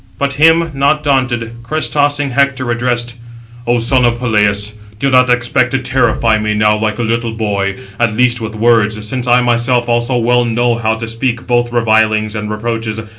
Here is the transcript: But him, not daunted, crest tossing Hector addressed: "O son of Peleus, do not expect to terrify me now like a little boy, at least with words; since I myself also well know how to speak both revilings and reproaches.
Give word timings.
But 0.17 0.33
him, 0.33 0.71
not 0.73 1.03
daunted, 1.03 1.57
crest 1.61 1.93
tossing 1.93 2.31
Hector 2.31 2.71
addressed: 2.71 3.17
"O 3.67 3.77
son 3.77 4.03
of 4.03 4.17
Peleus, 4.19 4.73
do 4.97 5.11
not 5.11 5.29
expect 5.29 5.69
to 5.73 5.77
terrify 5.77 6.39
me 6.39 6.55
now 6.55 6.75
like 6.75 6.97
a 6.97 7.03
little 7.03 7.33
boy, 7.33 7.75
at 7.99 8.15
least 8.15 8.41
with 8.41 8.55
words; 8.55 9.07
since 9.07 9.27
I 9.27 9.41
myself 9.41 9.87
also 9.87 10.17
well 10.17 10.43
know 10.43 10.73
how 10.73 10.95
to 10.95 11.07
speak 11.07 11.45
both 11.45 11.71
revilings 11.71 12.33
and 12.33 12.49
reproaches. 12.49 12.99